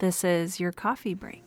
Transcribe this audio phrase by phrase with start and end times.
[0.00, 1.44] This is your coffee break.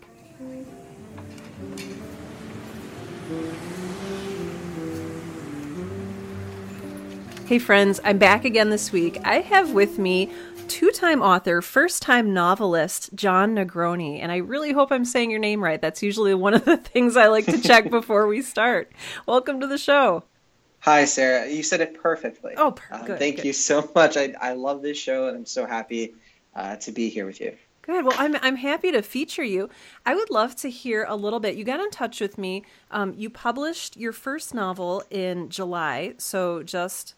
[7.47, 9.19] Hey, friends, I'm back again this week.
[9.23, 10.31] I have with me
[10.67, 14.21] two time author, first time novelist Jon Negroni.
[14.21, 15.81] And I really hope I'm saying your name right.
[15.81, 18.91] That's usually one of the things I like to check before we start.
[19.25, 20.25] Welcome to the show.
[20.81, 21.49] Hi, Sarah.
[21.49, 22.53] You said it perfectly.
[22.55, 23.09] Oh, perfect.
[23.09, 23.45] Uh, thank good.
[23.45, 24.15] you so much.
[24.15, 26.13] I, I love this show, and I'm so happy
[26.55, 27.57] uh, to be here with you.
[27.83, 28.05] Good.
[28.05, 29.69] Well, I'm, I'm happy to feature you.
[30.05, 31.55] I would love to hear a little bit.
[31.55, 32.63] You got in touch with me.
[32.91, 37.15] Um, you published your first novel in July, so just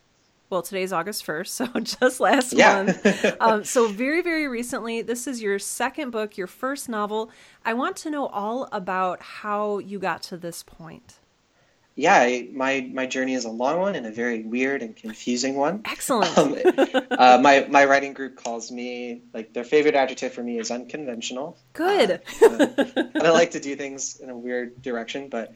[0.49, 2.83] well, today's August 1st, so just last yeah.
[2.83, 3.35] month.
[3.41, 7.29] Um, so, very, very recently, this is your second book, your first novel.
[7.63, 11.19] I want to know all about how you got to this point.
[11.97, 15.55] Yeah, I, my my journey is a long one and a very weird and confusing
[15.55, 15.81] one.
[15.85, 16.37] Excellent.
[16.37, 16.57] Um,
[17.11, 21.57] uh, my my writing group calls me like their favorite adjective for me is unconventional.
[21.71, 22.21] Good.
[22.41, 22.67] Uh,
[23.15, 25.53] and I like to do things in a weird direction, but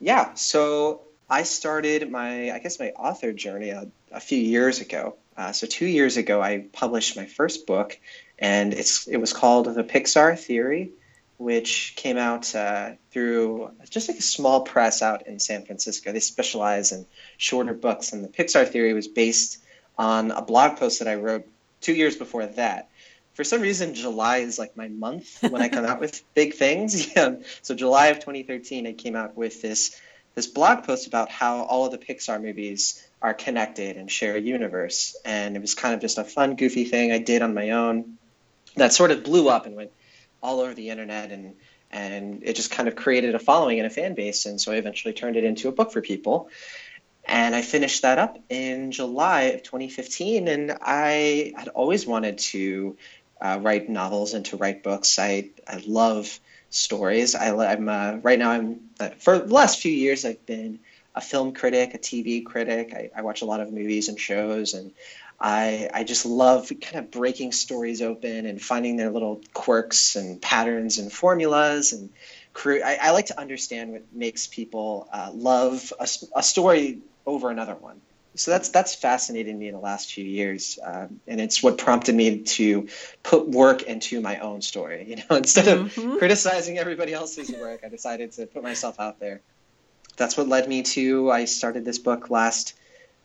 [0.00, 0.32] yeah.
[0.32, 5.16] So I started my, I guess, my author journey a, a few years ago.
[5.36, 7.98] Uh, so two years ago, I published my first book,
[8.38, 10.92] and it's it was called The Pixar Theory,
[11.36, 16.12] which came out uh, through just like a small press out in San Francisco.
[16.12, 19.62] They specialize in shorter books, and The Pixar Theory was based
[19.98, 21.46] on a blog post that I wrote
[21.80, 22.88] two years before that.
[23.34, 27.12] For some reason, July is like my month when I come out with big things.
[27.16, 27.36] Yeah.
[27.62, 30.00] So July of 2013, I came out with this
[30.34, 34.40] this blog post about how all of the Pixar movies are connected and share a
[34.40, 35.16] universe.
[35.24, 38.18] And it was kind of just a fun, goofy thing I did on my own
[38.76, 39.92] that sort of blew up and went
[40.44, 41.54] all over the internet and
[41.90, 44.46] and it just kind of created a following and a fan base.
[44.46, 46.48] And so I eventually turned it into a book for people.
[47.24, 50.48] And I finished that up in July of 2015.
[50.48, 52.96] And I had always wanted to
[53.40, 55.20] uh, write novels and to write books.
[55.20, 57.36] I, I love stories.
[57.36, 58.50] I, am uh, right now.
[58.50, 60.24] I'm uh, for the last few years.
[60.24, 60.80] I've been
[61.14, 62.92] a film critic, a TV critic.
[62.92, 64.90] I, I, watch a lot of movies and shows, and
[65.44, 70.40] I I just love kind of breaking stories open and finding their little quirks and
[70.40, 72.10] patterns and formulas and.
[72.56, 76.06] I, I like to understand what makes people uh, love a,
[76.36, 78.00] a story over another one
[78.36, 82.14] so that's that's fascinated me in the last few years, um, and it's what prompted
[82.14, 82.88] me to
[83.22, 85.04] put work into my own story.
[85.14, 86.12] You know, instead mm-hmm.
[86.12, 89.42] of criticizing everybody else's work, I decided to put myself out there.
[90.16, 91.30] That's what led me to.
[91.30, 92.74] I started this book last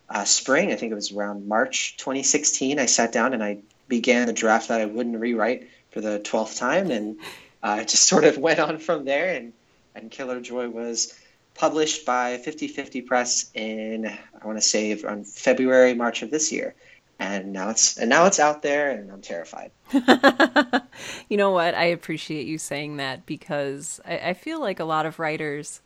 [0.09, 0.71] uh, spring.
[0.71, 2.79] I think it was around March 2016.
[2.79, 6.57] I sat down and I began the draft that I wouldn't rewrite for the twelfth
[6.57, 7.17] time, and
[7.63, 9.35] uh, just sort of went on from there.
[9.35, 9.53] And
[9.95, 11.13] and Killer Joy was
[11.55, 16.73] published by 50/50 Press in I want to say around February March of this year,
[17.19, 19.71] and now it's and now it's out there, and I'm terrified.
[21.29, 21.75] you know what?
[21.75, 25.81] I appreciate you saying that because I, I feel like a lot of writers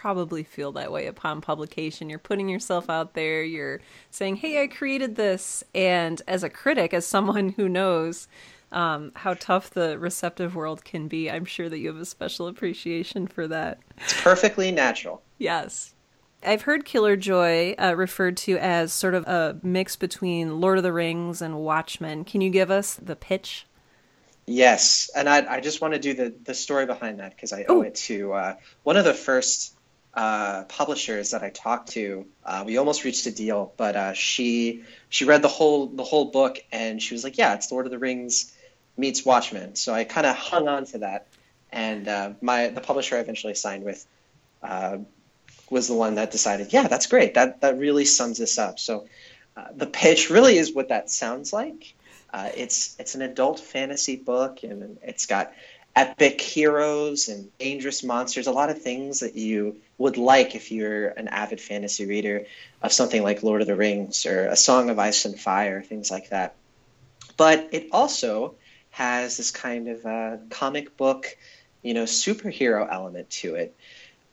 [0.00, 2.08] probably feel that way upon publication.
[2.08, 5.64] You're putting yourself out there, you're saying, Hey, I created this.
[5.74, 8.28] And as a critic, as someone who knows
[8.70, 11.30] um, how tough the receptive world can be.
[11.30, 13.78] I'm sure that you have a special appreciation for that.
[13.96, 15.22] It's perfectly natural.
[15.38, 15.94] Yes.
[16.44, 20.84] I've heard Killer Joy uh, referred to as sort of a mix between Lord of
[20.84, 22.24] the Rings and Watchmen.
[22.24, 23.66] Can you give us the pitch?
[24.46, 27.64] Yes, and I, I just want to do the, the story behind that because I
[27.68, 29.77] owe it to uh, one of the first
[30.18, 32.26] uh, publishers that I talked to.
[32.44, 36.32] Uh, we almost reached a deal, but uh, she she read the whole the whole
[36.32, 38.52] book and she was like, "Yeah, it's Lord of the Rings
[38.96, 39.76] meets Watchmen.
[39.76, 41.28] So I kind of hung on to that,
[41.70, 44.04] and uh, my the publisher I eventually signed with
[44.60, 44.98] uh,
[45.70, 47.34] was the one that decided, yeah, that's great.
[47.34, 48.80] That that really sums this up.
[48.80, 49.06] So
[49.76, 51.94] the pitch really is what that sounds like.
[52.34, 55.52] It's it's an adult fantasy book, and it's got
[55.98, 58.46] epic heroes and dangerous monsters.
[58.46, 62.46] A lot of things that you would like if you're an avid fantasy reader
[62.80, 66.08] of something like Lord of the Rings or A Song of Ice and Fire, things
[66.08, 66.54] like that.
[67.36, 68.54] But it also
[68.90, 71.36] has this kind of uh, comic book,
[71.82, 73.74] you know, superhero element to it.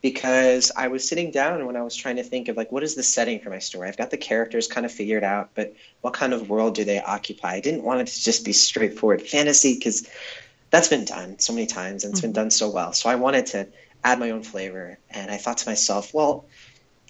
[0.04, 2.94] Because I was sitting down when I was trying to think of like what is
[2.94, 3.88] the setting for my story.
[3.88, 7.02] I've got the characters kind of figured out, but what kind of world do they
[7.02, 7.54] occupy?
[7.54, 10.08] I didn't want it to just be straightforward fantasy because
[10.76, 12.28] that's been done so many times and it's mm-hmm.
[12.28, 12.92] been done so well.
[12.92, 13.68] So I wanted to
[14.04, 16.46] add my own flavor, and I thought to myself, well,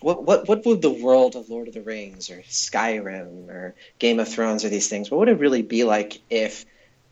[0.02, 4.20] what what what would the world of Lord of the Rings or Skyrim or Game
[4.20, 5.10] of Thrones or these things?
[5.10, 6.66] What would it really be like if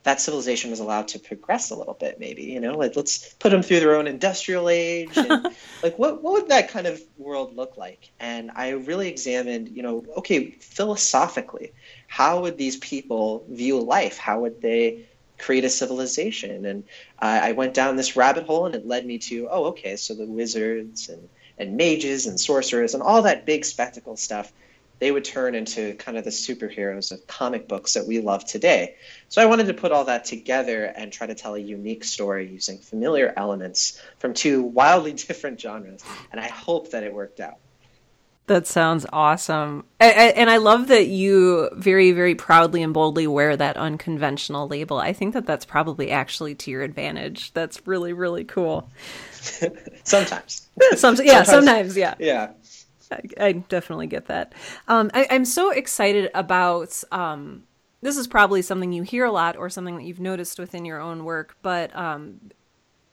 [0.04, 3.52] that civilization was allowed to progress a little bit maybe you know like let's put
[3.52, 5.48] them through their own industrial age and,
[5.84, 9.82] like what, what would that kind of world look like and i really examined you
[9.82, 11.72] know okay philosophically
[12.08, 15.06] how would these people view life how would they
[15.44, 16.66] create a civilization.
[16.66, 16.84] And
[17.20, 20.14] uh, I went down this rabbit hole, and it led me to, oh, okay, so
[20.14, 21.30] the wizards and
[21.60, 24.52] and mages and sorcerers and all that big spectacle stuff
[25.04, 28.96] they would turn into kind of the superheroes of comic books that we love today.
[29.28, 32.48] So I wanted to put all that together and try to tell a unique story
[32.48, 36.02] using familiar elements from two wildly different genres.
[36.32, 37.58] And I hope that it worked out.
[38.48, 39.86] That sounds awesome.
[40.02, 44.98] and I love that you very, very proudly and boldly wear that unconventional label.
[44.98, 47.54] I think that that's probably actually to your advantage.
[47.54, 48.90] That's really, really cool.
[50.04, 50.68] sometimes.
[50.96, 52.16] Some, yeah, sometimes, sometimes, yeah.
[52.20, 52.52] Yeah.
[53.12, 54.54] I, I definitely get that.
[54.88, 57.02] Um, I, am so excited about.
[57.12, 57.64] Um,
[58.02, 61.00] this is probably something you hear a lot, or something that you've noticed within your
[61.00, 61.56] own work.
[61.62, 62.40] But um,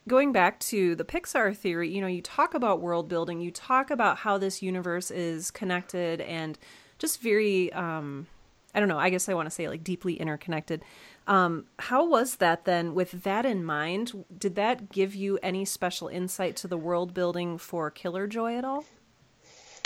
[0.09, 3.91] going back to the Pixar theory, you know, you talk about world building, you talk
[3.91, 6.59] about how this universe is connected and
[6.99, 7.73] just very.
[7.73, 8.27] Um,
[8.73, 8.99] I don't know.
[8.99, 10.85] I guess I want to say like deeply interconnected.
[11.27, 12.95] Um, how was that then?
[12.95, 17.59] With that in mind, did that give you any special insight to the world building
[17.59, 18.85] for Killer Joy at all?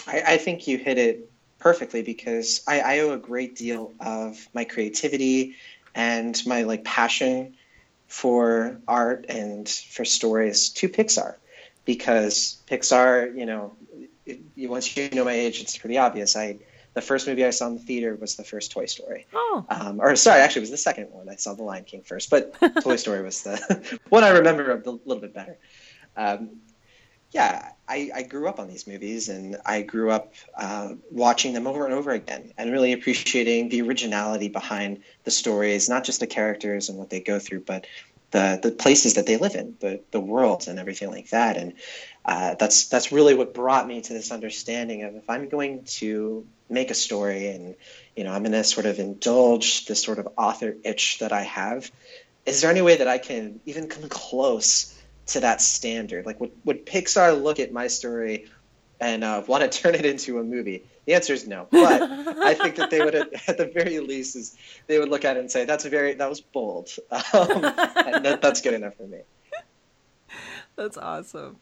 [0.06, 4.48] I, I think you hit it perfectly because I, I owe a great deal of
[4.52, 5.56] my creativity
[5.94, 7.56] and my like passion
[8.06, 11.36] for art and for stories to Pixar
[11.84, 13.74] because Pixar, you know,
[14.26, 16.36] it, once you know my age, it's pretty obvious.
[16.36, 16.58] I
[16.94, 19.26] the first movie I saw in the theater was the first Toy Story.
[19.34, 19.66] Oh.
[19.68, 21.28] Um, or sorry, actually, it was the second one.
[21.28, 24.76] I saw The Lion King first, but Toy Story was the one I remember a
[24.76, 25.58] little bit better.
[26.16, 26.60] Um,
[27.32, 31.66] yeah, I, I, grew up on these movies and I grew up uh, watching them
[31.66, 36.26] over and over again and really appreciating the originality behind the stories, not just the
[36.26, 37.86] characters and what they go through, but
[38.30, 41.56] the, the places that they live in, the, the worlds and everything like that.
[41.56, 41.74] And
[42.24, 46.46] uh, that's, that's really what brought me to this understanding of if I'm going to
[46.68, 47.76] make a story and,
[48.16, 51.42] you know, I'm going to sort of indulge this sort of author itch that I
[51.42, 51.90] have,
[52.46, 54.94] is there any way that I can even come close
[55.26, 56.26] to that standard?
[56.26, 58.46] Like, would, would Pixar look at my story
[59.00, 60.84] and uh, want to turn it into a movie?
[61.06, 61.66] The answer is no.
[61.70, 63.14] But I think that they would,
[63.48, 64.56] at the very least, is
[64.86, 66.90] they would look at it and say, "That's a very that was bold.
[67.10, 69.20] Um, that, that's good enough for me."
[70.76, 71.58] That's awesome.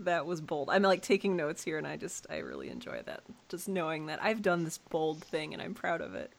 [0.00, 0.70] That was bold.
[0.70, 3.22] I'm like taking notes here, and I just I really enjoy that.
[3.48, 6.32] Just knowing that I've done this bold thing, and I'm proud of it.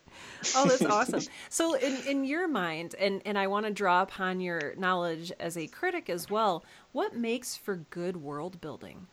[0.56, 1.22] Oh, that's awesome.
[1.50, 5.58] So, in, in your mind, and, and I want to draw upon your knowledge as
[5.58, 9.08] a critic as well, what makes for good world building?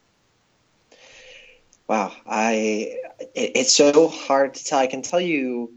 [1.88, 2.96] Wow, I
[3.34, 4.78] it, it's so hard to tell.
[4.78, 5.72] I can tell you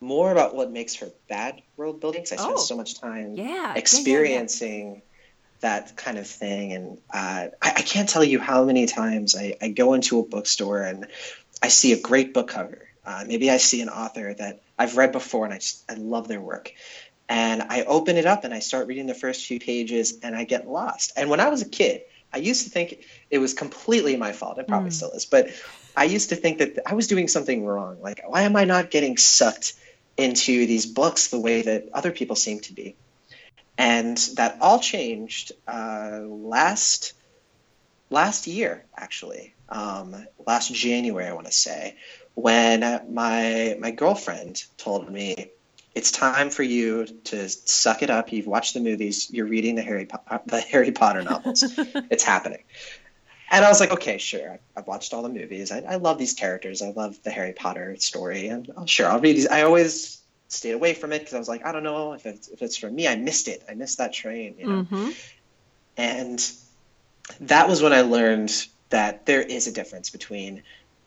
[0.00, 3.34] more about what makes for bad world building because I spent oh, so much time
[3.34, 5.00] yeah, experiencing yeah, yeah,
[5.60, 9.56] that kind of thing, and uh, I, I, can't tell you how many times I,
[9.60, 11.06] I go into a bookstore and
[11.62, 15.12] I see a great book cover uh, maybe I see an author that I've read
[15.12, 16.72] before and I just I love their work.
[17.28, 20.44] And I open it up and I start reading the first few pages and I
[20.44, 21.12] get lost.
[21.16, 22.02] And when I was a kid,
[22.32, 24.58] I used to think it was completely my fault.
[24.58, 24.94] It probably mm.
[24.94, 25.50] still is, but
[25.96, 27.98] I used to think that I was doing something wrong.
[28.02, 29.74] Like, why am I not getting sucked
[30.16, 32.96] into these books the way that other people seem to be?
[33.78, 37.14] And that all changed uh, last
[38.10, 41.96] last year, actually, um, last January, I want to say,
[42.34, 42.80] when
[43.12, 45.50] my my girlfriend told me
[45.94, 48.32] it's time for you to suck it up.
[48.32, 49.30] You've watched the movies.
[49.30, 50.08] You're reading the Harry
[50.46, 51.62] the Harry Potter novels.
[52.10, 52.64] it's happening.
[53.50, 54.58] And I was like, okay, sure.
[54.76, 55.70] I've watched all the movies.
[55.70, 56.82] I, I love these characters.
[56.82, 59.46] I love the Harry Potter story, and oh, sure, I'll read these.
[59.46, 62.48] I always stayed away from it because I was like, I don't know if it's,
[62.48, 63.06] if it's for me.
[63.06, 63.62] I missed it.
[63.68, 64.82] I missed that train, you know.
[64.84, 65.10] Mm-hmm.
[65.96, 66.52] And
[67.40, 70.62] that was when I learned that there is a difference between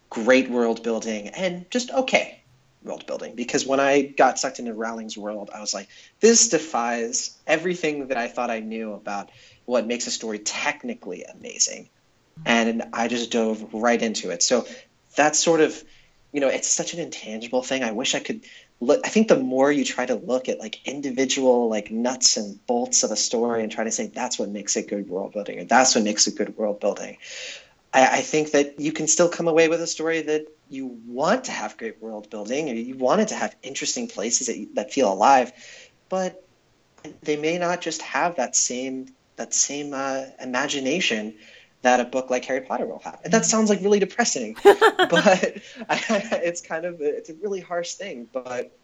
[0.09, 2.41] great world building and just okay
[2.83, 7.37] world building because when I got sucked into Rowling's world, I was like, this defies
[7.45, 9.29] everything that I thought I knew about
[9.65, 11.89] what makes a story technically amazing.
[12.45, 14.43] And I just dove right into it.
[14.43, 14.67] So
[15.15, 15.83] that's sort of,
[16.31, 17.83] you know, it's such an intangible thing.
[17.83, 18.41] I wish I could
[18.79, 19.01] look.
[19.05, 23.03] I think the more you try to look at like individual, like nuts and bolts
[23.03, 25.63] of a story and try to say that's what makes it good world building or
[25.63, 27.17] that's what makes it good world building,
[27.93, 31.45] I, I, think that you can still come away with a story that you want
[31.45, 34.93] to have great world building, or you want it to have interesting places that, that
[34.93, 35.51] feel alive,
[36.09, 36.43] but
[37.21, 41.35] they may not just have that same that same uh, imagination
[41.83, 43.19] that a book like Harry Potter will have.
[43.23, 45.57] And that sounds like really depressing, but
[45.89, 46.01] I,
[46.43, 48.27] it's kind of it's a really harsh thing.
[48.31, 48.75] But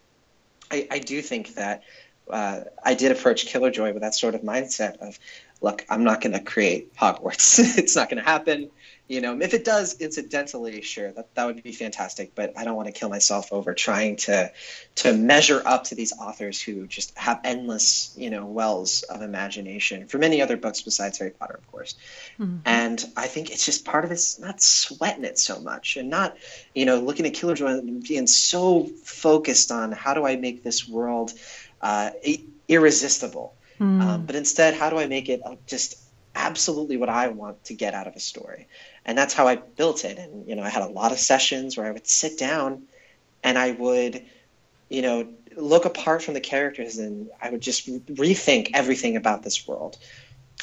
[0.72, 1.84] I, I do think that
[2.30, 5.20] uh, I did approach Killer Joy with that sort of mindset of,
[5.62, 7.60] look, I'm not going to create Hogwarts.
[7.78, 8.70] it's not going to happen
[9.14, 12.34] You know, if it does incidentally, sure, that, that would be fantastic.
[12.34, 14.52] But I don't want to kill myself over trying to
[14.96, 20.08] to measure up to these authors who just have endless, you know, wells of imagination
[20.08, 21.94] for many other books besides Harry Potter, of course.
[22.40, 22.58] Mm-hmm.
[22.66, 26.36] And I think it's just part of it's not sweating it so much and not,
[26.74, 30.64] you know, looking at Killer Joy and being so focused on how do I make
[30.64, 31.34] this world
[31.82, 32.10] uh,
[32.68, 33.54] irresistible.
[33.80, 34.02] Mm.
[34.02, 36.03] Um, but instead, how do I make it just
[36.36, 38.68] absolutely what I want to get out of a story?
[39.06, 40.18] And that's how I built it.
[40.18, 42.84] And, you know, I had a lot of sessions where I would sit down
[43.44, 44.24] and I would,
[44.90, 49.68] you know, look apart from the characters and I would just rethink everything about this
[49.68, 49.98] world.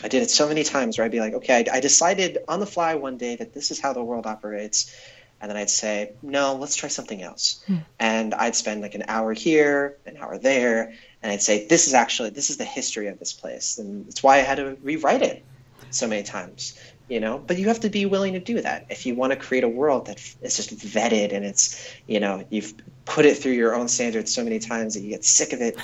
[0.02, 2.60] I did it so many times where I'd be like, okay, I, I decided on
[2.60, 4.94] the fly one day that this is how the world operates
[5.40, 7.62] and then I'd say, no, let's try something else.
[7.66, 7.76] Hmm.
[7.98, 11.94] And I'd spend like an hour here, an hour there, and I'd say, this is
[11.94, 15.22] actually this is the history of this place, and it's why I had to rewrite
[15.22, 15.42] it
[15.90, 16.78] so many times.
[17.08, 19.36] You know, but you have to be willing to do that if you want to
[19.36, 22.72] create a world that is just vetted and it's, you know, you've
[23.04, 25.76] put it through your own standards so many times that you get sick of it.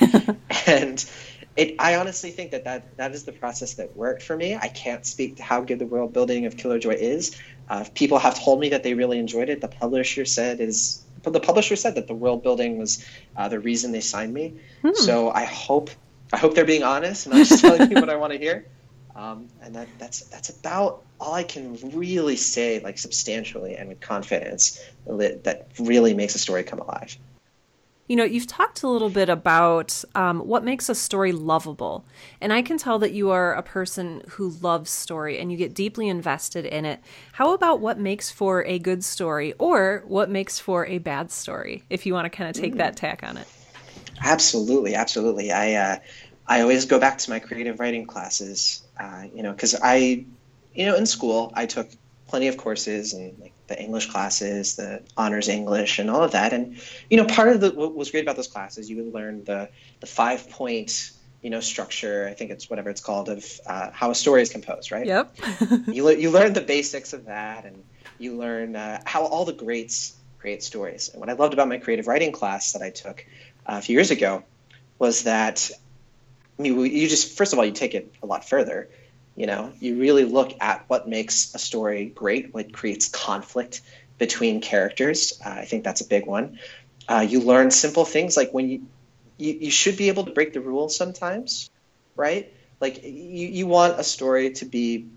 [0.69, 1.05] and
[1.57, 4.55] it, I honestly think that, that that is the process that worked for me.
[4.55, 7.37] I can't speak to how good the world building of Killer Joy is,
[7.69, 9.61] uh, people have told me that they really enjoyed it.
[9.61, 13.05] The publisher said is the publisher said that the world building was
[13.37, 14.55] uh, the reason they signed me.
[14.83, 14.95] Hmm.
[14.95, 15.91] So I hope
[16.33, 18.67] I hope they're being honest and I'm just telling you what I want to hear.
[19.17, 24.01] Um, and that, that's that's about all I can really say, like substantially and with
[24.01, 27.17] confidence, that really makes a story come alive.
[28.09, 32.05] You know, you've talked a little bit about um, what makes a story lovable.
[32.41, 35.75] And I can tell that you are a person who loves story and you get
[35.75, 37.01] deeply invested in it.
[37.33, 41.83] How about what makes for a good story or what makes for a bad story,
[41.91, 42.79] if you want to kind of take mm.
[42.79, 43.49] that tack on it?
[44.23, 44.95] Absolutely.
[44.95, 45.51] Absolutely.
[45.51, 45.99] I, uh,
[46.47, 50.25] I always go back to my creative writing classes, uh, you know, because I,
[50.75, 51.89] you know, in school, I took
[52.29, 56.53] plenty of courses and like the English classes, the honors English, and all of that.
[56.53, 59.45] And you know, part of the what was great about those classes, you would learn
[59.45, 59.69] the
[60.01, 61.11] the five point
[61.43, 62.27] you know structure.
[62.29, 65.07] I think it's whatever it's called of uh, how a story is composed, right?
[65.07, 65.37] Yep.
[65.89, 67.83] you you learn the basics of that, and
[68.19, 71.09] you learn uh, how all the greats create stories.
[71.09, 73.25] And what I loved about my creative writing class that I took
[73.67, 74.45] uh, a few years ago
[74.99, 75.71] was that
[76.59, 78.89] I mean, you just first of all you take it a lot further
[79.37, 83.83] you know, you really look at what makes a story great, what creates conflict
[84.19, 85.35] between characters.
[85.45, 86.59] Uh, I think that's a big one.
[87.07, 88.87] Uh, you learn simple things like when you,
[89.37, 91.69] you, you should be able to break the rules sometimes,
[92.17, 92.51] right?
[92.81, 95.11] Like you, you want a story to be,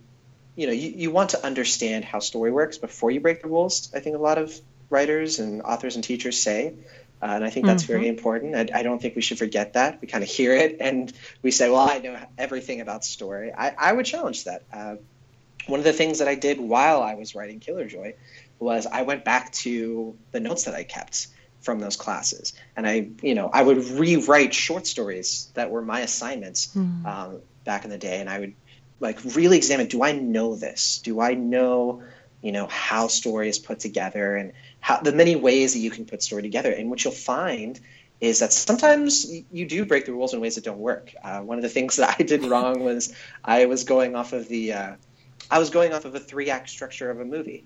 [0.58, 3.90] you know, you, you want to understand how story works before you break the rules.
[3.96, 4.54] I think a lot of
[4.90, 6.76] writers and authors and teachers say.
[7.22, 7.94] Uh, and I think that's mm-hmm.
[7.94, 8.56] very important.
[8.56, 10.00] I, I, don't think we should forget that.
[10.02, 11.12] We kind of hear it and
[11.42, 13.52] we say, well, I know everything about story.
[13.52, 14.64] I, I would challenge that.
[14.72, 14.96] Uh,
[15.68, 18.16] one of the things that I did while I was writing Killer Joy
[18.58, 21.28] was I went back to the notes that I kept
[21.62, 22.54] from those classes.
[22.76, 27.06] And I, you know, I would rewrite short stories that were my assignments mm.
[27.06, 28.20] um, back in the day.
[28.20, 28.54] And I would
[29.00, 31.00] like really examine, do I know this?
[31.00, 32.04] Do I know,
[32.42, 34.36] you know, how story is put together?
[34.36, 36.72] And how the many ways that you can put story together.
[36.72, 37.80] And what you'll find
[38.22, 41.14] is that sometimes you do break the rules in ways that don't work.
[41.24, 44.48] Uh, one of the things that I did wrong was I was going off of
[44.48, 44.96] the uh,
[45.50, 47.66] I was going off of a three act structure of a movie.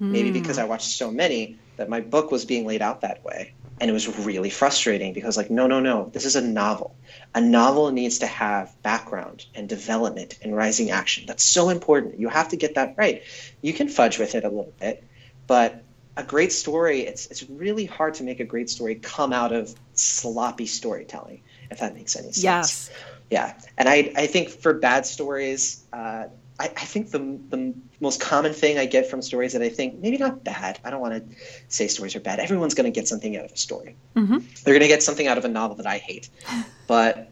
[0.00, 0.10] Mm.
[0.10, 0.62] Maybe because hmm.
[0.62, 3.54] I watched so many that my book was being laid out that way.
[3.80, 6.96] And it was really frustrating because, like, no, no, no, this is a novel.
[7.32, 11.26] A novel needs to have background and development and rising action.
[11.26, 12.18] That's so important.
[12.18, 13.22] You have to get that right.
[13.62, 15.04] You can fudge with it a little bit,
[15.46, 15.84] but
[16.18, 19.74] a great story, it's it's really hard to make a great story come out of
[19.94, 22.42] sloppy storytelling, if that makes any sense.
[22.42, 22.90] Yes.
[23.30, 26.24] Yeah, and I I think for bad stories, uh,
[26.58, 30.00] I, I think the the most common thing I get from stories that I think
[30.00, 30.80] maybe not bad.
[30.84, 31.36] I don't want to
[31.68, 32.40] say stories are bad.
[32.40, 33.94] Everyone's going to get something out of a story.
[34.16, 34.38] Mm-hmm.
[34.64, 36.30] They're going to get something out of a novel that I hate,
[36.88, 37.30] but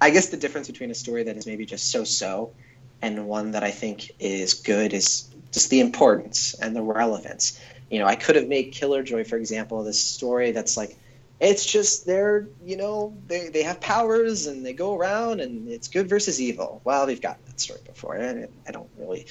[0.00, 2.52] I guess the difference between a story that is maybe just so so
[3.00, 7.60] and one that I think is good is just the importance and the relevance
[7.94, 10.98] you know, I could have made Killer Joy, for example, this story that's like,
[11.38, 15.86] it's just they're, you know, they, they have powers and they go around and it's
[15.86, 16.80] good versus evil.
[16.82, 19.26] Well, we've gotten that story before, and I don't really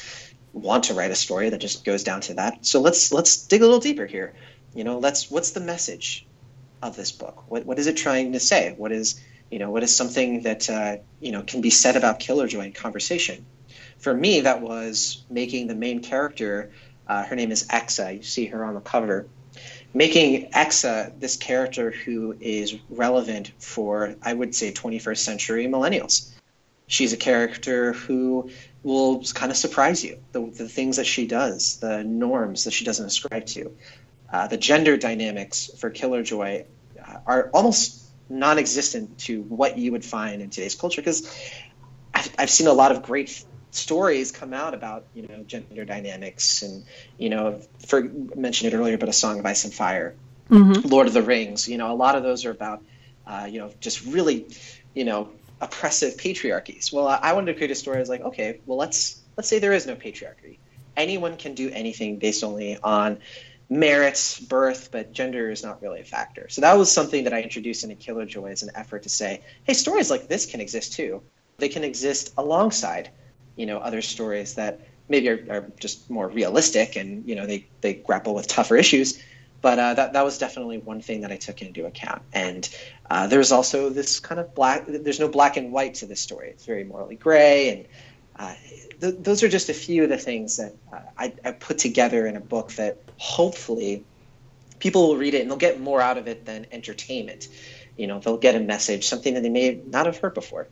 [0.53, 2.65] want to write a story that just goes down to that.
[2.65, 4.33] So let's let's dig a little deeper here.
[4.73, 6.25] You know, let's what's the message
[6.81, 7.43] of this book?
[7.49, 8.75] What what is it trying to say?
[8.77, 9.19] What is
[9.51, 12.61] you know what is something that uh, you know can be said about Killer Joy
[12.61, 13.45] in conversation?
[13.97, 16.71] For me, that was making the main character
[17.07, 18.17] uh, her name is Exa.
[18.17, 19.27] You see her on the cover.
[19.93, 26.31] Making Exa this character who is relevant for, I would say, 21st century millennials.
[26.87, 28.49] she's a character who
[28.83, 30.19] will kind of surprise you.
[30.31, 33.71] The, the things that she does, the norms that she doesn't ascribe to,
[34.31, 36.65] uh, the gender dynamics for Killer Joy
[36.99, 41.01] uh, are almost non-existent to what you would find in today's culture.
[41.01, 41.29] Because
[42.13, 43.45] I've, I've seen a lot of great
[43.75, 46.85] stories come out about you know gender dynamics and
[47.17, 48.03] you know for
[48.35, 50.15] mentioned it earlier but a song of ice and fire
[50.49, 50.87] mm-hmm.
[50.87, 52.83] lord of the rings you know a lot of those are about
[53.25, 54.47] uh, you know just really
[54.93, 55.29] you know
[55.61, 56.91] oppressive patriarchies.
[56.91, 59.59] Well i wanted to create a story i was like okay well let's let's say
[59.59, 60.57] there is no patriarchy.
[60.95, 63.17] Anyone can do anything based only on
[63.69, 66.47] merits birth but gender is not really a factor.
[66.49, 69.41] So that was something that i introduced into killer joy as an effort to say
[69.63, 71.23] hey stories like this can exist too.
[71.57, 73.09] They can exist alongside
[73.55, 74.79] you know other stories that
[75.09, 79.21] maybe are, are just more realistic and you know they they grapple with tougher issues
[79.63, 82.21] but uh, that that was definitely one thing that I took into account.
[82.33, 82.67] And
[83.09, 84.83] uh, there's also this kind of black.
[84.85, 86.49] There's no black and white to this story.
[86.49, 87.85] It's very morally gray, and
[88.35, 88.55] uh,
[88.99, 92.27] th- those are just a few of the things that uh, I, I, put together
[92.27, 94.03] in a book that hopefully
[94.79, 97.47] people will read it and they'll get more out of it than entertainment.
[97.95, 100.67] You know, they'll get a message, something that they may not have heard before.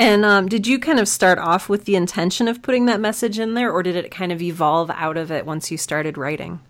[0.00, 3.38] And um, did you kind of start off with the intention of putting that message
[3.38, 6.60] in there, or did it kind of evolve out of it once you started writing?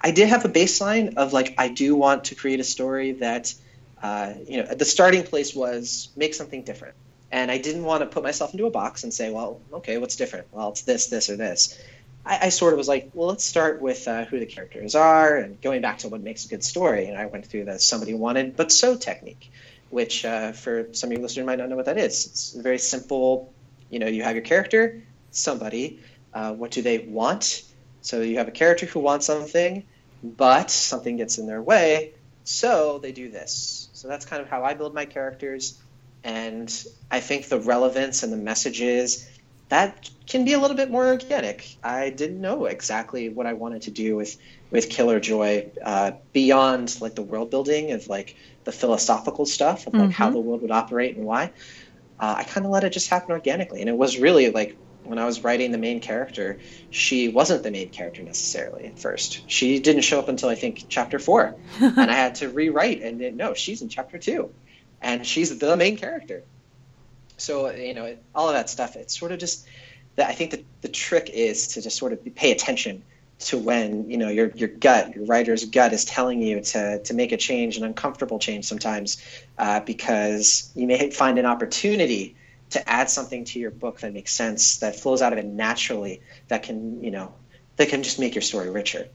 [0.00, 3.52] I did have a baseline of like, I do want to create a story that,
[4.02, 6.94] uh, you know, the starting place was make something different.
[7.30, 10.16] And I didn't want to put myself into a box and say, well, okay, what's
[10.16, 10.46] different?
[10.50, 11.78] Well, it's this, this, or this.
[12.24, 15.36] I, I sort of was like, well, let's start with uh, who the characters are
[15.36, 17.04] and going back to what makes a good story.
[17.04, 19.50] And I went through the somebody wanted but so technique
[19.94, 22.26] which uh, for some of your listeners might not know what that is.
[22.26, 23.54] It's very simple.
[23.90, 26.00] You know, you have your character, somebody.
[26.32, 27.62] Uh, what do they want?
[28.02, 29.84] So you have a character who wants something,
[30.24, 33.88] but something gets in their way, so they do this.
[33.92, 35.80] So that's kind of how I build my characters,
[36.24, 36.68] and
[37.08, 39.30] I think the relevance and the messages
[39.74, 41.66] that can be a little bit more organic.
[41.82, 44.36] I didn't know exactly what I wanted to do with
[44.70, 49.94] with Killer Joy uh, beyond like the world building of like the philosophical stuff of
[49.94, 50.10] like mm-hmm.
[50.12, 51.50] how the world would operate and why.
[52.20, 55.18] Uh, I kind of let it just happen organically, and it was really like when
[55.18, 56.60] I was writing the main character,
[56.90, 59.50] she wasn't the main character necessarily at first.
[59.50, 63.20] She didn't show up until I think chapter four, and I had to rewrite and
[63.20, 64.54] then, no, she's in chapter two,
[65.02, 66.44] and she's the main character.
[67.36, 68.96] So you know, all of that stuff.
[68.96, 69.66] It's sort of just
[70.16, 73.02] that I think the the trick is to just sort of pay attention
[73.40, 77.14] to when you know your your gut, your writer's gut, is telling you to to
[77.14, 79.22] make a change, an uncomfortable change sometimes,
[79.58, 82.36] uh, because you may find an opportunity
[82.70, 86.20] to add something to your book that makes sense, that flows out of it naturally,
[86.48, 87.34] that can you know
[87.76, 89.08] that can just make your story richer.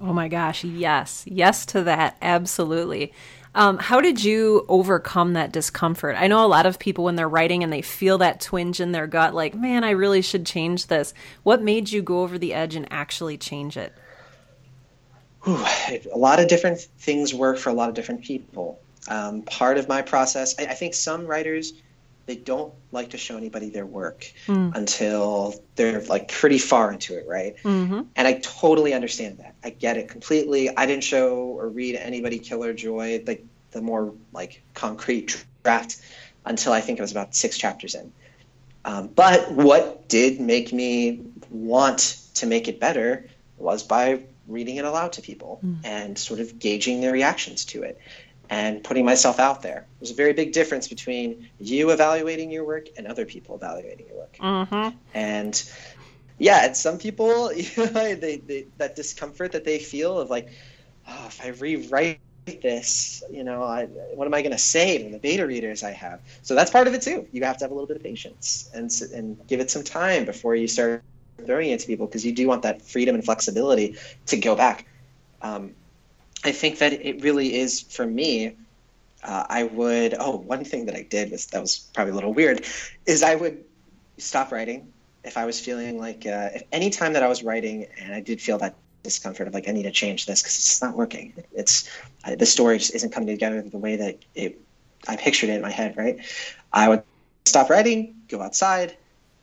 [0.00, 3.12] Oh my gosh, yes, yes to that, absolutely.
[3.54, 6.16] Um, how did you overcome that discomfort?
[6.18, 8.92] I know a lot of people when they're writing and they feel that twinge in
[8.92, 11.14] their gut, like, man, I really should change this.
[11.44, 13.92] What made you go over the edge and actually change it?
[15.44, 15.64] Whew,
[16.12, 18.80] a lot of different things work for a lot of different people.
[19.06, 21.74] Um, part of my process, I, I, think some writers
[22.26, 24.74] they don't like to show anybody their work mm.
[24.74, 27.56] until they're like pretty far into it, right?
[27.62, 28.02] Mm-hmm.
[28.16, 29.54] And I totally understand that.
[29.62, 30.74] I get it completely.
[30.74, 36.00] I didn't show or read anybody Killer Joy, like the more like concrete draft,
[36.44, 38.12] until I think it was about six chapters in.
[38.84, 44.84] Um, but what did make me want to make it better was by reading it
[44.84, 45.76] aloud to people mm.
[45.84, 47.98] and sort of gauging their reactions to it
[48.50, 49.86] and putting myself out there.
[50.00, 54.18] There's a very big difference between you evaluating your work and other people evaluating your
[54.18, 54.36] work.
[54.36, 54.96] Mm-hmm.
[55.14, 55.70] And
[56.38, 60.50] yeah, and some people, they, they, that discomfort that they feel of like,
[61.08, 65.10] oh, if I rewrite this, you know, I, what am I going to say to
[65.10, 66.20] the beta readers I have?
[66.42, 67.26] So that's part of it too.
[67.32, 70.24] You have to have a little bit of patience and and give it some time
[70.24, 71.02] before you start
[71.44, 74.86] throwing it to people because you do want that freedom and flexibility to go back.
[75.42, 75.74] Um,
[76.44, 78.56] I think that it really is for me.
[79.22, 80.14] Uh, I would.
[80.18, 82.66] Oh, one thing that I did was that was probably a little weird,
[83.06, 83.64] is I would
[84.18, 84.92] stop writing
[85.24, 88.20] if I was feeling like uh, if any time that I was writing and I
[88.20, 91.32] did feel that discomfort of like I need to change this because it's not working.
[91.52, 91.88] It's
[92.24, 94.60] uh, the story just isn't coming together the way that it
[95.08, 95.96] I pictured it in my head.
[95.96, 96.18] Right.
[96.72, 97.02] I would
[97.46, 98.96] stop writing, go outside,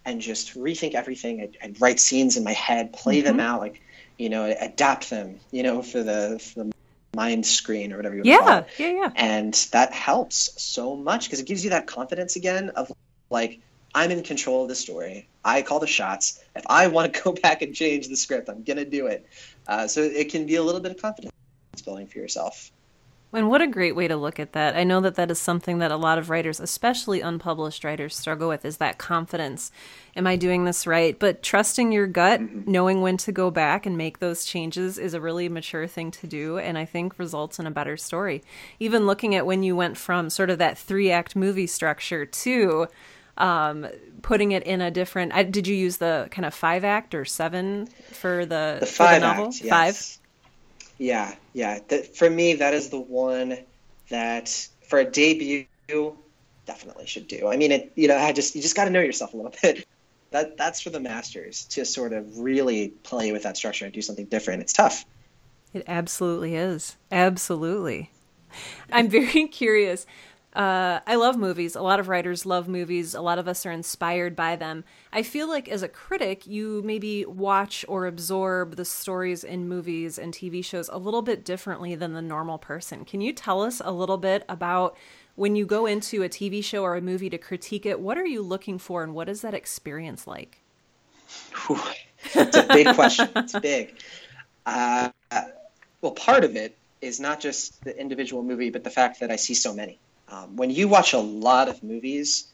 [0.06, 1.42] and just rethink everything.
[1.42, 3.26] I'd, I'd write scenes in my head, play mm-hmm.
[3.26, 3.82] them out, like
[4.20, 5.40] you know, adapt them.
[5.52, 6.72] You know, for the, for the
[7.16, 8.68] mind screen or whatever you want.
[8.78, 12.70] yeah, Yeah, yeah, And that helps so much because it gives you that confidence again
[12.70, 12.92] of
[13.30, 13.60] like,
[13.94, 15.28] I'm in control of the story.
[15.44, 16.40] I call the shots.
[16.56, 19.26] If I want to go back and change the script, I'm going to do it.
[19.68, 21.32] Uh, so it can be a little bit of confidence
[21.84, 22.72] building for yourself.
[23.34, 24.76] And what a great way to look at that.
[24.76, 28.50] I know that that is something that a lot of writers, especially unpublished writers, struggle
[28.50, 29.72] with is that confidence.
[30.18, 31.18] Am I doing this right?
[31.18, 35.22] But trusting your gut, knowing when to go back and make those changes is a
[35.22, 36.58] really mature thing to do.
[36.58, 38.44] And I think results in a better story.
[38.80, 42.88] Even looking at when you went from sort of that three act movie structure to
[43.38, 43.88] um,
[44.22, 45.34] putting it in a different.
[45.34, 49.22] I, did you use the kind of five act or seven for the, the five
[49.22, 49.48] the novel?
[49.48, 49.70] Act, yes.
[49.70, 50.21] Five.
[51.02, 51.80] Yeah, yeah.
[51.88, 53.58] That, for me, that is the one
[54.10, 55.66] that for a debut
[56.68, 57.48] definitely should do.
[57.48, 57.92] I mean, it.
[57.96, 59.88] You know, I just you just got to know yourself a little bit.
[60.30, 64.04] That that's for the masters to sort of really play with that structure and do
[64.04, 64.62] something different.
[64.62, 65.04] It's tough.
[65.74, 66.98] It absolutely is.
[67.12, 68.12] Absolutely.
[68.92, 70.06] I'm very curious.
[70.54, 71.76] Uh, I love movies.
[71.76, 73.16] A lot of writers love movies.
[73.16, 74.84] A lot of us are inspired by them.
[75.14, 80.20] I feel like as a critic, you maybe watch or absorb the stories in movies
[80.20, 83.06] and TV shows a little bit differently than the normal person.
[83.06, 84.98] Can you tell us a little bit about
[85.36, 88.02] when you go into a TV show or a movie to critique it?
[88.02, 90.58] What are you looking for, and what is that experience like?
[92.36, 93.30] It's a big question.
[93.38, 93.96] It's big.
[94.66, 95.10] Uh,
[96.02, 99.38] well, part of it is not just the individual movie, but the fact that I
[99.38, 99.98] see so many.
[100.32, 102.48] Um, when you watch a lot of movies,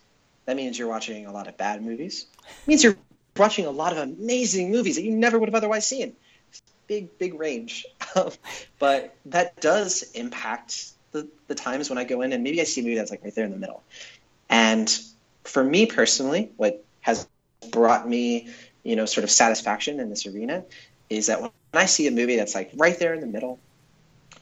[0.46, 2.26] that means you're watching a lot of bad movies.
[2.64, 2.98] It means you're
[3.38, 6.16] watching a lot of amazing movies that you never would have otherwise seen.
[6.88, 7.86] Big, big range.
[8.80, 12.82] But that does impact the, the times when I go in and maybe I see
[12.82, 13.84] a movie that's like right there in the middle.
[14.50, 14.90] And
[15.44, 17.28] for me personally, what has
[17.72, 18.50] brought me,
[18.84, 20.64] you know, sort of satisfaction in this arena
[21.10, 23.60] is that when I see a movie that's like right there in the middle,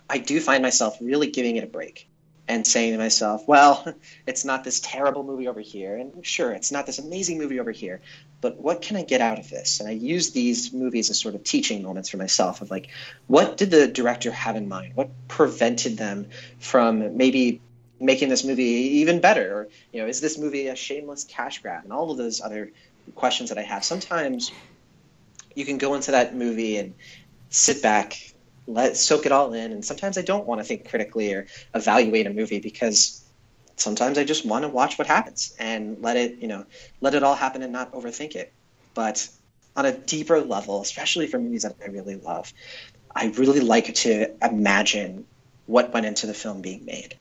[0.10, 2.08] I do find myself really giving it a break
[2.48, 3.86] and saying to myself, well,
[4.28, 7.72] it's not this terrible movie over here, and sure, it's not this amazing movie over
[7.72, 8.02] here,
[8.42, 9.80] but what can I get out of this?
[9.80, 12.90] And I use these movies as sort of teaching moments for myself of like,
[13.28, 14.96] what did the director have in mind?
[14.96, 16.28] What prevented them
[16.60, 17.62] from maybe
[18.00, 19.60] making this movie even better?
[19.60, 21.84] Or, you know, is this movie a shameless cash grab?
[21.84, 22.72] And all of those other
[23.16, 23.84] questions that I have.
[23.84, 24.52] Sometimes
[25.56, 26.94] you can go into that movie and
[27.50, 28.34] sit back
[28.68, 29.72] let soak it all in.
[29.72, 33.24] And sometimes I don't want to think critically or evaluate a movie because
[33.78, 36.66] sometimes I just want to watch what happens and let it, you know,
[37.02, 38.54] let it all happen and not overthink it.
[38.94, 39.28] But
[39.76, 42.52] on a deeper level, especially for movies that I really love,
[43.14, 45.26] I really like to imagine
[45.66, 47.18] what went into the film being made.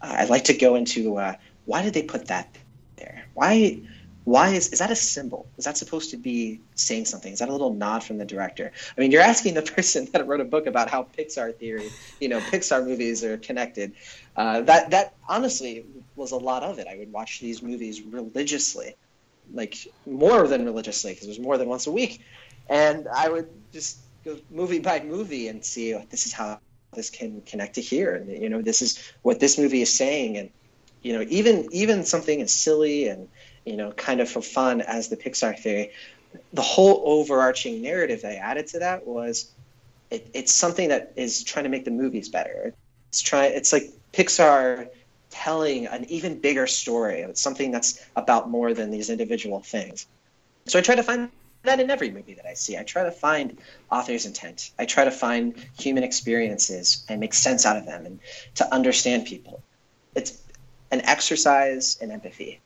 [0.00, 2.54] Uh, I like to go into uh, why did they put that
[2.96, 3.24] there?
[3.34, 3.80] Why
[4.24, 5.46] why is is that a symbol?
[5.58, 7.32] Is that supposed to be saying something?
[7.32, 8.72] Is that a little nod from the director?
[8.96, 12.28] I mean, you're asking the person that wrote a book about how Pixar theory, you
[12.28, 13.92] know, Pixar movies are connected.
[14.34, 15.84] Uh, that that honestly
[16.16, 16.86] was a lot of it.
[16.88, 18.96] I would watch these movies religiously,
[19.52, 22.22] like more than religiously, because it was more than once a week,
[22.68, 26.60] and I would just go movie by movie and see oh, this is how
[26.94, 30.38] this can connect to here, and you know, this is what this movie is saying,
[30.38, 30.48] and
[31.02, 33.28] you know, even even something as silly and
[33.64, 35.92] you know, kind of for fun as the Pixar theory.
[36.52, 39.50] The whole overarching narrative they added to that was
[40.10, 42.74] it, it's something that is trying to make the movies better.
[43.08, 44.88] It's try it's like Pixar
[45.30, 47.20] telling an even bigger story.
[47.20, 50.06] It's something that's about more than these individual things.
[50.66, 51.30] So I try to find
[51.64, 52.76] that in every movie that I see.
[52.76, 53.58] I try to find
[53.90, 54.70] author's intent.
[54.78, 58.20] I try to find human experiences and make sense out of them and
[58.56, 59.62] to understand people.
[60.14, 60.40] It's
[60.90, 62.60] an exercise in empathy.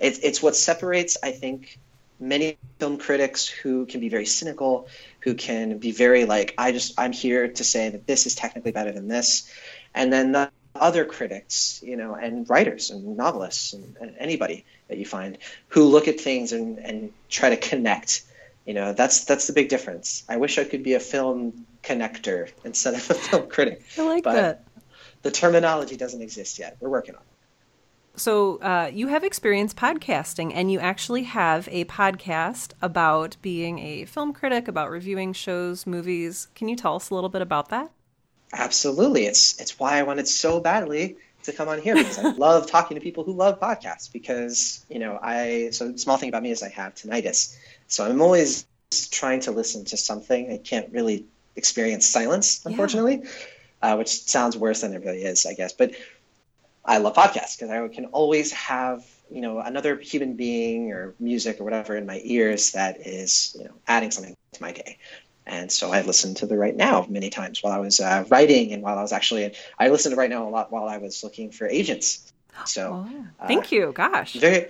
[0.00, 1.78] It's it's what separates, I think,
[2.18, 4.88] many film critics who can be very cynical,
[5.20, 8.72] who can be very like, I just I'm here to say that this is technically
[8.72, 9.50] better than this,
[9.94, 14.98] and then the other critics, you know, and writers and novelists and, and anybody that
[14.98, 18.22] you find who look at things and, and try to connect.
[18.66, 20.24] You know, that's that's the big difference.
[20.28, 23.82] I wish I could be a film connector instead of a film critic.
[23.96, 24.62] I like but that.
[25.22, 26.76] The terminology doesn't exist yet.
[26.80, 27.35] We're working on it.
[28.18, 34.06] So, uh, you have experience podcasting, and you actually have a podcast about being a
[34.06, 36.48] film critic, about reviewing shows, movies.
[36.54, 37.90] Can you tell us a little bit about that?
[38.54, 39.26] Absolutely.
[39.26, 42.96] It's it's why I wanted so badly to come on here because I love talking
[42.96, 44.10] to people who love podcasts.
[44.10, 47.56] Because you know, I so the small thing about me is I have tinnitus,
[47.88, 48.66] so I'm always
[49.10, 50.50] trying to listen to something.
[50.50, 53.94] I can't really experience silence, unfortunately, yeah.
[53.94, 55.72] uh, which sounds worse than it really is, I guess.
[55.72, 55.92] But
[56.86, 61.60] I love podcasts because I can always have you know another human being or music
[61.60, 64.98] or whatever in my ears that is you know adding something to my day.
[65.48, 68.72] And so I listened to the Write Now many times while I was uh, writing
[68.72, 71.22] and while I was actually I listened to Write Now a lot while I was
[71.22, 72.32] looking for agents.
[72.64, 73.92] So oh, thank uh, you.
[73.92, 74.68] Gosh, very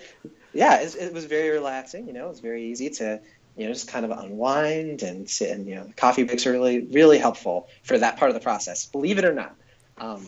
[0.52, 2.06] yeah, it, it, was very relaxing.
[2.06, 3.20] You know, it was very easy to
[3.56, 6.80] you know just kind of unwind and sit and you know coffee breaks are really
[6.80, 8.86] really helpful for that part of the process.
[8.86, 9.54] Believe it or not.
[9.98, 10.26] Um,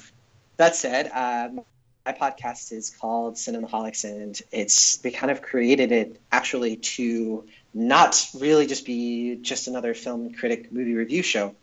[0.56, 1.50] that said, uh,
[2.08, 7.44] my podcast is called Cinemaholics, and it's we kind of created it actually to
[7.74, 11.54] not really just be just another film critic movie review show.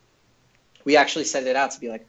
[0.83, 2.05] We actually set it out to be like,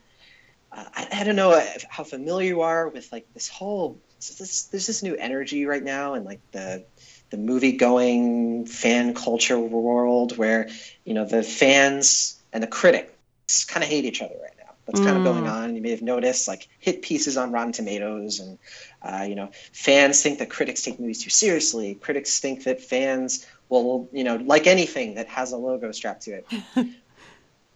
[0.71, 4.87] uh, I, I, don't know how familiar you are with like this whole this, there's
[4.87, 6.85] this new energy right now and like the
[7.31, 10.69] the movie going fan culture world where
[11.05, 14.56] you know the fans and the critics kind of hate each other right
[14.87, 15.53] that's kind of going mm.
[15.53, 18.59] on you may have noticed like hit pieces on rotten tomatoes and
[19.03, 23.47] uh, you know fans think that critics take movies too seriously critics think that fans
[23.69, 26.47] will you know like anything that has a logo strapped to it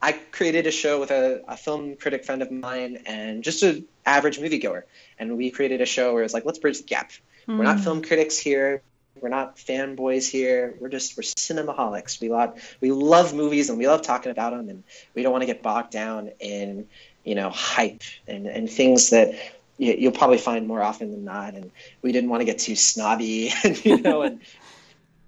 [0.02, 3.84] I created a show with a, a, film critic friend of mine and just an
[4.06, 4.84] average moviegoer.
[5.18, 7.10] And we created a show where it's like, let's bridge the gap.
[7.46, 7.58] Mm.
[7.58, 7.84] We're not hmm.
[7.84, 8.82] film critics here.
[9.20, 10.74] We're not fanboys here.
[10.80, 12.20] We're just we're cinemaholics.
[12.20, 15.42] We love we love movies and we love talking about them, and we don't want
[15.42, 16.88] to get bogged down in
[17.24, 19.34] you know hype and and things that
[19.78, 21.54] you'll probably find more often than not.
[21.54, 21.70] And
[22.02, 24.40] we didn't want to get too snobby, and you know, and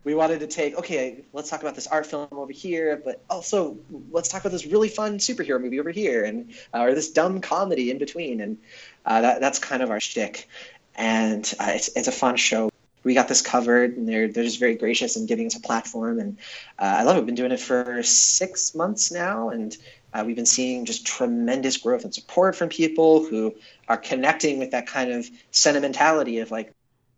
[0.05, 3.77] we wanted to take okay let's talk about this art film over here but also
[4.11, 7.41] let's talk about this really fun superhero movie over here and uh, or this dumb
[7.41, 8.59] comedy in between and
[9.07, 10.49] uh, that, that's kind of our shtick
[10.97, 12.72] and uh, it's, it's a fun show
[13.05, 16.19] we got this covered and they're, they're just very gracious in giving us a platform
[16.19, 16.39] and
[16.79, 19.77] uh, i love it we've been doing it for six months now and
[20.15, 23.55] uh, we've been seeing just tremendous growth and support from people who
[23.89, 26.73] are connecting with that kind of sentimentality of like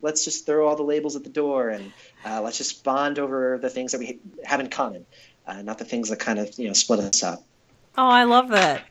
[0.05, 1.93] let's just throw all the labels at the door and
[2.25, 5.07] uh, let's just bond over the things that we have in common,
[5.47, 7.43] uh, not the things that kind of you know split us up.
[7.97, 8.85] Oh, I love that.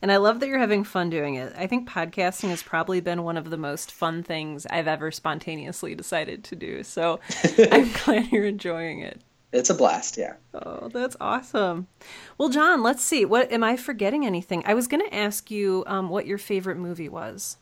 [0.00, 1.52] And I love that you're having fun doing it.
[1.56, 5.94] I think podcasting has probably been one of the most fun things I've ever spontaneously
[5.94, 6.84] decided to do.
[6.84, 7.20] So
[7.72, 9.20] I'm glad you're enjoying it.
[9.52, 10.34] It's a blast, yeah.
[10.54, 11.88] Oh, that's awesome.
[12.36, 13.24] Well, Jon, let's see.
[13.24, 14.62] What am I forgetting anything?
[14.66, 17.56] I was going to ask you um, what your favorite movie was.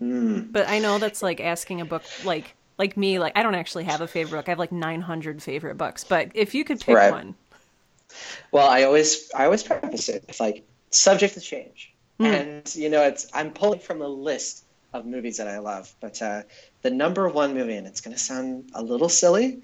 [0.00, 0.52] Mm.
[0.52, 3.84] But I know that's like asking a book like like me, like I don't actually
[3.84, 4.48] have a favorite book.
[4.48, 6.04] I have like 900 favorite books.
[6.04, 7.12] But if you could pick right.
[7.12, 7.34] one.
[8.50, 11.92] Well, I always I always preface it with like subject to change.
[12.18, 12.26] Mm.
[12.26, 16.20] And you know, it's I'm pulling from a list of movies that I love, but
[16.20, 16.42] uh,
[16.82, 19.62] the number one movie, and it's going to sound a little silly,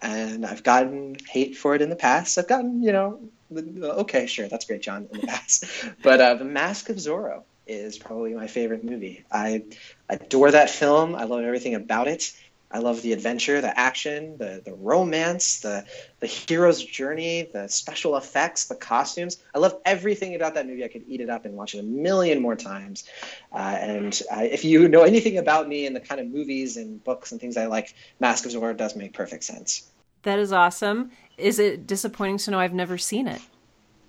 [0.00, 2.38] and I've gotten hate for it in the past.
[2.38, 3.20] I've gotten, you know,
[3.52, 5.64] okay, sure, that's great, Jon, in the past.
[6.02, 9.24] but uh, The Mask of Zorro is probably my favorite movie.
[9.30, 9.64] I
[10.08, 11.14] adore that film.
[11.14, 12.32] I love everything about it.
[12.72, 15.84] I love the adventure, the action, the, the romance, the
[16.20, 19.38] the hero's journey, the special effects, the costumes.
[19.54, 20.84] I love everything about that movie.
[20.84, 23.04] I could eat it up and watch it a million more times.
[23.52, 27.02] Uh, and uh, if you know anything about me and the kind of movies and
[27.02, 29.90] books and things I like, Mask of Zorro does make perfect sense.
[30.22, 31.10] That is awesome.
[31.38, 33.40] Is it disappointing to know I've never seen it?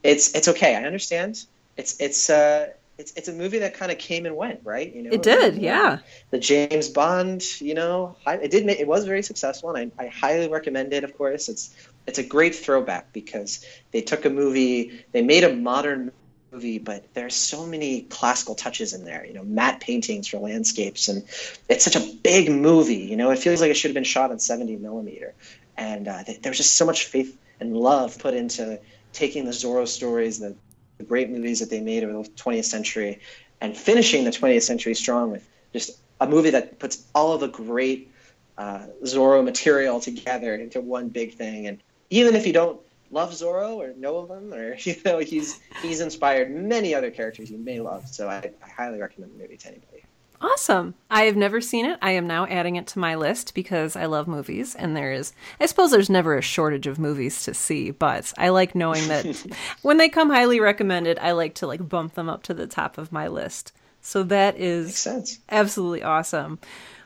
[0.04, 0.76] It's it's okay.
[0.76, 1.46] I understand.
[1.78, 2.70] It's it's uh
[3.02, 4.94] it's it's a movie that kind of came and went, right?
[4.96, 6.00] You know, it did, yeah.
[6.30, 8.66] The James Bond, you know, it did.
[8.66, 11.04] Make, it was very successful, and I, I highly recommend it.
[11.04, 15.54] Of course, it's it's a great throwback because they took a movie, they made a
[15.54, 16.12] modern
[16.52, 19.26] movie, but there's so many classical touches in there.
[19.26, 21.24] You know, matte paintings for landscapes, and
[21.68, 23.08] it's such a big movie.
[23.10, 25.34] You know, it feels like it should have been shot on 70 millimeter,
[25.76, 28.80] and uh, there was just so much faith and love put into
[29.12, 30.56] taking the Zorro stories, the
[31.02, 33.20] the great movies that they made over the 20th century,
[33.60, 37.48] and finishing the 20th century strong with just a movie that puts all of the
[37.48, 38.12] great
[38.58, 41.68] uh, Zorro material together into one big thing.
[41.68, 45.60] And even if you don't love Zorro or know of him, or you know, he's
[45.82, 48.08] he's inspired many other characters you may love.
[48.08, 50.04] So I, I highly recommend the movie to anybody.
[50.42, 50.96] Awesome.
[51.10, 52.00] I have never seen it.
[52.02, 55.34] I am now adding it to my list because I love movies and there is
[55.60, 59.46] I suppose there's never a shortage of movies to see, but I like knowing that
[59.84, 62.98] when they come highly recommended, I like to like bump them up to the top
[62.98, 63.72] of my list.
[64.02, 65.08] So that is
[65.50, 66.58] absolutely awesome.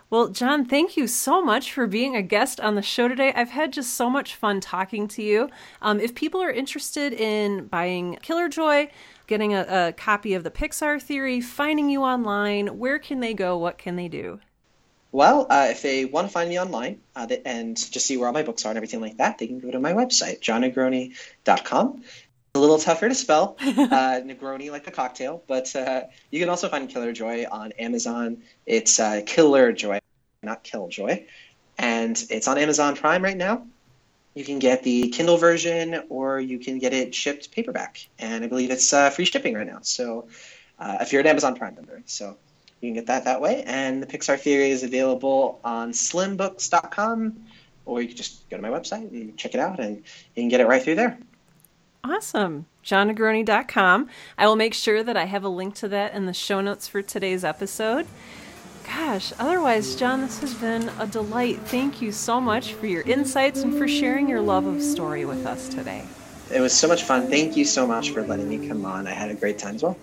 [0.09, 3.33] Well, Jon, thank you so much for being a guest on the show today.
[3.35, 5.49] I've had just so much fun talking to you.
[5.81, 8.89] Um, if people are interested in buying Killer Joy,
[9.27, 13.57] getting a, a copy of the Pixar Theory, finding you online, where can they go?
[13.57, 14.39] What can they do?
[15.11, 18.33] Well, uh, if they want to find me online uh, and just see where all
[18.33, 22.03] my books are and everything like that, they can go to my website, jonnegroni.com.
[22.53, 26.69] A little tougher to spell, uh, Negroni like a cocktail, but uh, you can also
[26.69, 28.43] find Killer Joy on Amazon.
[28.65, 29.99] It's uh, Killer Joy,
[30.41, 31.25] not Killjoy,
[31.77, 33.65] and it's on Amazon Prime right now
[34.35, 38.07] you can get the Kindle version or you can get it shipped paperback.
[38.19, 39.79] And I believe it's uh, free shipping right now.
[39.81, 40.27] So
[40.77, 42.37] uh, if you're an Amazon Prime member, so
[42.81, 43.63] you can get that that way.
[43.65, 47.45] And the Pixar Theory is available on slimbooks.com
[47.85, 50.49] or you can just go to my website and check it out and you can
[50.49, 51.17] get it right through there.
[52.03, 52.65] Awesome.
[52.83, 54.09] JonNegroni.com.
[54.37, 56.87] I will make sure that I have a link to that in the show notes
[56.87, 58.05] for today's episode.
[58.87, 61.59] Gosh, otherwise, Jon, this has been a delight.
[61.65, 65.45] Thank you so much for your insights and for sharing your love of story with
[65.45, 66.05] us today.
[66.53, 67.27] It was so much fun.
[67.27, 69.07] Thank you so much for letting me come on.
[69.07, 69.97] I had a great time as well.